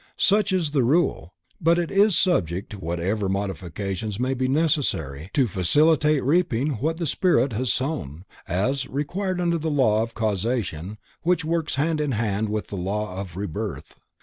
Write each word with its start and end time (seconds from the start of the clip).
Such 0.17 0.51
is 0.51 0.71
the 0.71 0.81
rule, 0.81 1.35
but 1.61 1.77
it 1.77 1.91
is 1.91 2.17
subject 2.17 2.71
to 2.71 2.79
whatever 2.79 3.29
modifications 3.29 4.19
may 4.19 4.33
be 4.33 4.47
necessary 4.47 5.29
to 5.35 5.45
facilitate 5.45 6.23
reaping 6.23 6.77
what 6.79 6.97
the 6.97 7.05
spirit 7.05 7.53
has 7.53 7.71
sown, 7.71 8.25
as 8.47 8.87
required 8.87 9.39
under 9.39 9.59
the 9.59 9.69
law 9.69 10.01
of 10.01 10.15
Causation 10.15 10.97
which 11.21 11.45
works 11.45 11.75
hand 11.75 12.01
in 12.01 12.13
hand 12.13 12.49
with 12.49 12.69
the 12.69 12.77
law 12.77 13.19
of 13.21 13.37
Rebirth. 13.37 13.93